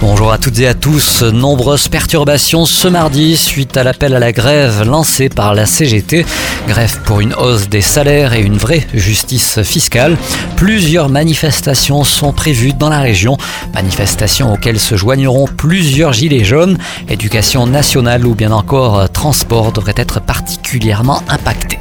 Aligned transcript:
Bonjour 0.00 0.30
à 0.30 0.38
toutes 0.38 0.60
et 0.60 0.68
à 0.68 0.74
tous. 0.74 1.24
Nombreuses 1.24 1.88
perturbations 1.88 2.66
ce 2.66 2.86
mardi 2.86 3.36
suite 3.36 3.76
à 3.76 3.82
l'appel 3.82 4.14
à 4.14 4.20
la 4.20 4.30
grève 4.30 4.84
lancé 4.84 5.28
par 5.28 5.54
la 5.54 5.66
CGT. 5.66 6.24
Grève 6.68 7.00
pour 7.04 7.20
une 7.20 7.34
hausse 7.34 7.68
des 7.68 7.80
salaires 7.80 8.32
et 8.32 8.40
une 8.40 8.56
vraie 8.56 8.86
justice 8.94 9.60
fiscale. 9.62 10.16
Plusieurs 10.54 11.08
manifestations 11.08 12.04
sont 12.04 12.32
prévues 12.32 12.74
dans 12.74 12.90
la 12.90 13.00
région. 13.00 13.36
Manifestations 13.74 14.52
auxquelles 14.52 14.78
se 14.78 14.96
joigneront 14.96 15.48
plusieurs 15.48 16.12
gilets 16.12 16.44
jaunes. 16.44 16.78
Éducation 17.08 17.66
nationale 17.66 18.24
ou 18.24 18.36
bien 18.36 18.52
encore 18.52 19.10
transport 19.10 19.72
devraient 19.72 19.94
être 19.96 20.20
particulièrement 20.20 21.24
impactés. 21.28 21.80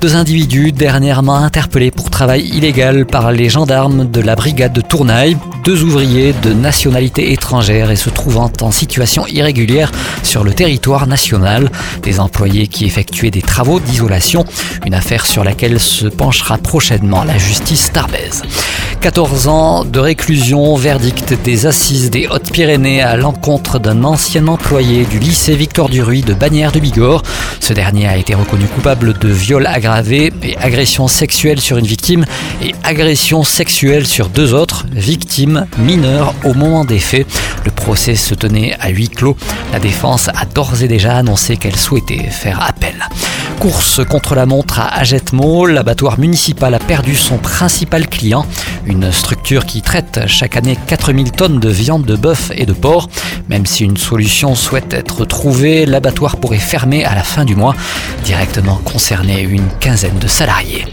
Deux 0.00 0.16
individus 0.16 0.72
dernièrement 0.72 1.36
interpellés 1.36 1.90
pour 1.90 2.08
travail 2.08 2.48
illégal 2.48 3.04
par 3.04 3.32
les 3.32 3.50
gendarmes 3.50 4.10
de 4.10 4.22
la 4.22 4.34
brigade 4.34 4.72
de 4.72 4.80
Tournaille, 4.80 5.36
deux 5.62 5.82
ouvriers 5.82 6.32
de 6.42 6.54
nationalité 6.54 7.32
étrangère 7.32 7.90
et 7.90 7.96
se 7.96 8.08
trouvant 8.08 8.50
en 8.62 8.70
situation 8.70 9.26
irrégulière 9.26 9.92
sur 10.22 10.42
le 10.42 10.54
territoire 10.54 11.06
national, 11.06 11.70
des 12.02 12.18
employés 12.18 12.66
qui 12.66 12.86
effectuaient 12.86 13.30
des 13.30 13.42
travaux 13.42 13.78
d'isolation, 13.78 14.46
une 14.86 14.94
affaire 14.94 15.26
sur 15.26 15.44
laquelle 15.44 15.78
se 15.78 16.06
penchera 16.06 16.56
prochainement 16.56 17.22
la 17.22 17.36
justice 17.36 17.92
tarbaise. 17.92 18.42
14 19.00 19.48
ans 19.48 19.84
de 19.86 19.98
réclusion, 19.98 20.76
verdict 20.76 21.32
des 21.42 21.64
assises 21.64 22.10
des 22.10 22.26
Hautes-Pyrénées 22.26 23.00
à 23.00 23.16
l'encontre 23.16 23.78
d'un 23.78 24.04
ancien 24.04 24.46
employé 24.46 25.06
du 25.06 25.18
lycée 25.18 25.54
Victor 25.54 25.88
Duruy 25.88 26.20
de 26.20 26.34
Bagnères 26.34 26.70
de 26.70 26.80
Bigorre. 26.80 27.22
Ce 27.60 27.72
dernier 27.72 28.06
a 28.08 28.18
été 28.18 28.34
reconnu 28.34 28.66
coupable 28.66 29.14
de 29.14 29.28
viol 29.28 29.66
aggravé 29.66 30.34
et 30.42 30.58
agression 30.58 31.08
sexuelle 31.08 31.60
sur 31.60 31.78
une 31.78 31.86
victime 31.86 32.26
et 32.62 32.74
agression 32.84 33.42
sexuelle 33.42 34.06
sur 34.06 34.28
deux 34.28 34.52
autres 34.52 34.84
victimes 34.92 35.66
mineures 35.78 36.34
au 36.44 36.52
moment 36.52 36.84
des 36.84 36.98
faits. 36.98 37.26
Le 37.64 37.70
procès 37.70 38.16
se 38.16 38.34
tenait 38.34 38.76
à 38.80 38.90
huis 38.90 39.08
clos. 39.08 39.36
La 39.72 39.78
défense 39.78 40.28
a 40.28 40.44
d'ores 40.44 40.82
et 40.82 40.88
déjà 40.88 41.16
annoncé 41.16 41.56
qu'elle 41.56 41.76
souhaitait 41.76 42.28
faire 42.30 42.62
appel. 42.62 43.08
Course 43.60 44.00
contre 44.08 44.34
la 44.34 44.46
montre 44.46 44.80
à 44.80 44.88
Agetmo, 44.98 45.66
l'abattoir 45.66 46.18
municipal 46.18 46.72
a 46.72 46.78
perdu 46.78 47.14
son 47.14 47.36
principal 47.36 48.08
client, 48.08 48.46
une 48.86 49.12
structure 49.12 49.66
qui 49.66 49.82
traite 49.82 50.20
chaque 50.26 50.56
année 50.56 50.76
4000 50.86 51.32
tonnes 51.32 51.60
de 51.60 51.68
viande 51.68 52.04
de 52.04 52.16
bœuf 52.16 52.50
et 52.54 52.66
de 52.66 52.72
porc. 52.72 53.08
Même 53.48 53.66
si 53.66 53.84
une 53.84 53.96
solution 53.96 54.54
souhaite 54.54 54.92
être 54.92 55.24
trouvée, 55.24 55.86
l'abattoir 55.86 56.36
pourrait 56.36 56.58
fermer 56.58 57.04
à 57.04 57.14
la 57.14 57.22
fin 57.22 57.44
du 57.44 57.56
mois, 57.56 57.74
directement 58.24 58.76
concerné 58.84 59.42
une 59.42 59.68
quinzaine 59.80 60.18
de 60.18 60.28
salariés. 60.28 60.84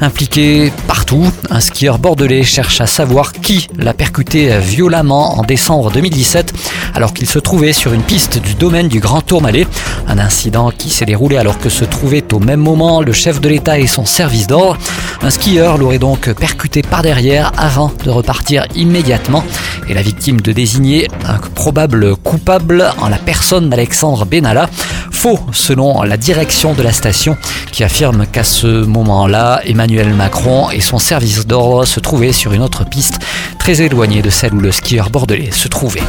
Impliqué 0.00 0.72
partout, 0.86 1.30
un 1.50 1.60
skieur 1.60 1.98
bordelais 1.98 2.42
cherche 2.42 2.80
à 2.80 2.86
savoir 2.86 3.32
qui 3.32 3.68
l'a 3.78 3.94
percuté 3.94 4.58
violemment 4.58 5.38
en 5.38 5.42
décembre 5.42 5.90
2017 5.90 6.52
alors 6.94 7.14
qu'il 7.14 7.28
se 7.28 7.38
trouvait 7.38 7.72
sur 7.72 7.92
une 7.92 8.02
piste 8.02 8.38
du 8.38 8.54
domaine 8.54 8.88
du 8.88 9.00
Grand 9.00 9.20
Tourmalet. 9.20 9.66
Un 10.08 10.18
incident 10.18 10.70
qui 10.70 10.90
s'est 10.90 11.04
déroulé 11.04 11.36
alors 11.36 11.58
que 11.58 11.68
se 11.68 11.84
trouvait 11.84 12.24
au 12.32 12.38
même 12.38 12.60
moment 12.60 13.00
le 13.00 13.12
chef 13.12 13.40
de 13.40 13.48
l'État 13.48 13.78
et 13.78 13.86
son 13.86 14.04
service 14.04 14.46
d'ordre. 14.46 14.78
Un 15.22 15.30
skieur 15.30 15.78
l'aurait 15.78 15.98
donc 15.98 16.30
percuté 16.32 16.82
par 16.82 17.02
derrière 17.02 17.33
avant 17.40 17.92
de 18.04 18.10
repartir 18.10 18.66
immédiatement 18.74 19.44
et 19.88 19.94
la 19.94 20.02
victime 20.02 20.40
de 20.40 20.52
désigner 20.52 21.08
un 21.26 21.38
probable 21.54 22.16
coupable 22.16 22.92
en 22.98 23.08
la 23.08 23.18
personne 23.18 23.68
d'Alexandre 23.68 24.24
Benalla. 24.24 24.68
Faux 25.10 25.38
selon 25.52 26.02
la 26.02 26.16
direction 26.16 26.74
de 26.74 26.82
la 26.82 26.92
station 26.92 27.36
qui 27.72 27.84
affirme 27.84 28.26
qu'à 28.26 28.44
ce 28.44 28.84
moment-là, 28.84 29.60
Emmanuel 29.64 30.12
Macron 30.14 30.70
et 30.70 30.80
son 30.80 30.98
service 30.98 31.46
d'ordre 31.46 31.84
se 31.84 32.00
trouvaient 32.00 32.32
sur 32.32 32.52
une 32.52 32.62
autre 32.62 32.84
piste 32.84 33.18
très 33.58 33.82
éloignée 33.82 34.22
de 34.22 34.30
celle 34.30 34.54
où 34.54 34.60
le 34.60 34.72
skieur 34.72 35.10
bordelais 35.10 35.50
se 35.50 35.68
trouvait. 35.68 36.02